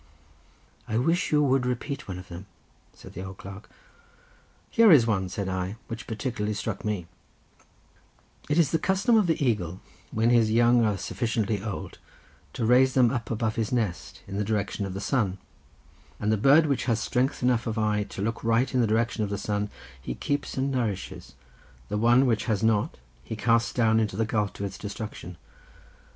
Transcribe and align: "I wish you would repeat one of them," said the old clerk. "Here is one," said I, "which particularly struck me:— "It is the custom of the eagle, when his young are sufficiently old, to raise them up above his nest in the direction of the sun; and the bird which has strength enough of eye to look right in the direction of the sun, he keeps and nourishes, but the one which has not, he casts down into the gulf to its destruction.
"I 0.87 0.97
wish 0.97 1.31
you 1.31 1.43
would 1.43 1.63
repeat 1.67 2.07
one 2.07 2.17
of 2.17 2.27
them," 2.27 2.47
said 2.91 3.13
the 3.13 3.21
old 3.21 3.37
clerk. 3.37 3.69
"Here 4.71 4.91
is 4.91 5.05
one," 5.05 5.29
said 5.29 5.47
I, 5.47 5.75
"which 5.89 6.07
particularly 6.07 6.55
struck 6.55 6.83
me:— 6.83 7.05
"It 8.49 8.57
is 8.57 8.71
the 8.71 8.79
custom 8.79 9.15
of 9.15 9.27
the 9.27 9.39
eagle, 9.45 9.79
when 10.09 10.31
his 10.31 10.49
young 10.49 10.83
are 10.85 10.97
sufficiently 10.97 11.63
old, 11.63 11.99
to 12.53 12.65
raise 12.65 12.95
them 12.95 13.11
up 13.11 13.29
above 13.29 13.57
his 13.57 13.71
nest 13.71 14.23
in 14.25 14.37
the 14.37 14.43
direction 14.43 14.87
of 14.87 14.95
the 14.95 14.99
sun; 15.01 15.37
and 16.19 16.31
the 16.31 16.35
bird 16.35 16.65
which 16.65 16.85
has 16.85 16.99
strength 16.99 17.43
enough 17.43 17.67
of 17.67 17.77
eye 17.77 18.01
to 18.05 18.23
look 18.23 18.43
right 18.43 18.73
in 18.73 18.81
the 18.81 18.87
direction 18.87 19.23
of 19.23 19.29
the 19.29 19.37
sun, 19.37 19.69
he 20.01 20.15
keeps 20.15 20.57
and 20.57 20.71
nourishes, 20.71 21.35
but 21.89 21.95
the 21.95 22.01
one 22.01 22.25
which 22.25 22.45
has 22.45 22.63
not, 22.63 22.97
he 23.23 23.35
casts 23.35 23.71
down 23.71 23.99
into 23.99 24.15
the 24.17 24.25
gulf 24.25 24.51
to 24.53 24.65
its 24.65 24.79
destruction. 24.79 25.37